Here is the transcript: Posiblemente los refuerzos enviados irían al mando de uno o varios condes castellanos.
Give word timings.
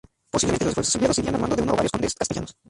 Posiblemente 0.31 0.65
los 0.65 0.71
refuerzos 0.73 0.95
enviados 0.95 1.19
irían 1.19 1.35
al 1.35 1.41
mando 1.41 1.55
de 1.55 1.61
uno 1.61 1.73
o 1.73 1.75
varios 1.75 1.91
condes 1.91 2.15
castellanos. 2.15 2.55